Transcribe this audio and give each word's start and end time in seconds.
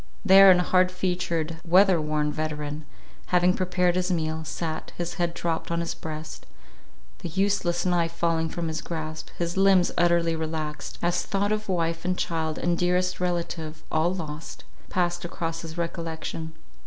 There 0.25 0.49
an 0.49 0.57
hard 0.57 0.91
featured, 0.91 1.57
weather 1.63 2.01
worn 2.01 2.33
veteran, 2.33 2.87
having 3.27 3.53
prepared 3.53 3.95
his 3.95 4.09
meal, 4.11 4.43
sat, 4.43 4.91
his 4.97 5.13
head 5.21 5.35
dropped 5.35 5.69
on 5.69 5.79
his 5.79 5.93
breast, 5.93 6.47
the 7.19 7.29
useless 7.29 7.85
knife 7.85 8.11
falling 8.11 8.49
from 8.49 8.67
his 8.67 8.81
grasp, 8.81 9.29
his 9.37 9.57
limbs 9.57 9.91
utterly 9.99 10.35
relaxed, 10.35 10.97
as 11.03 11.21
thought 11.23 11.51
of 11.51 11.69
wife 11.69 12.03
and 12.03 12.17
child, 12.17 12.57
and 12.57 12.79
dearest 12.79 13.19
relative, 13.19 13.83
all 13.91 14.11
lost, 14.11 14.63
passed 14.89 15.23
across 15.23 15.61
his 15.61 15.77
recollection. 15.77 16.53